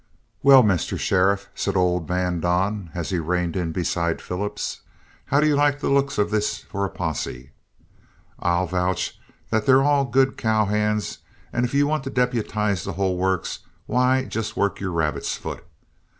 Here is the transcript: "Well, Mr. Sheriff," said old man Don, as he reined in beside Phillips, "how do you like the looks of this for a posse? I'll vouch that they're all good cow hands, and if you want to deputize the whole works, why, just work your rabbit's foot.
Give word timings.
"Well, 0.41 0.63
Mr. 0.63 0.97
Sheriff," 0.97 1.47
said 1.53 1.75
old 1.77 2.09
man 2.09 2.39
Don, 2.39 2.89
as 2.95 3.11
he 3.11 3.19
reined 3.19 3.55
in 3.55 3.71
beside 3.71 4.19
Phillips, 4.19 4.81
"how 5.25 5.39
do 5.39 5.45
you 5.45 5.55
like 5.55 5.79
the 5.79 5.91
looks 5.91 6.17
of 6.17 6.31
this 6.31 6.57
for 6.57 6.83
a 6.83 6.89
posse? 6.89 7.51
I'll 8.39 8.65
vouch 8.65 9.19
that 9.51 9.67
they're 9.67 9.83
all 9.83 10.05
good 10.05 10.37
cow 10.37 10.65
hands, 10.65 11.19
and 11.53 11.65
if 11.65 11.75
you 11.75 11.85
want 11.85 12.03
to 12.05 12.09
deputize 12.09 12.83
the 12.83 12.93
whole 12.93 13.15
works, 13.15 13.59
why, 13.85 14.25
just 14.25 14.57
work 14.57 14.79
your 14.79 14.91
rabbit's 14.91 15.35
foot. 15.35 15.63